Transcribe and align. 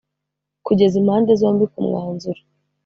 Kugeza 0.65 0.95
impande 1.01 1.31
zombi 1.41 1.65
ku 1.71 1.79
mwanzuro. 1.87 2.41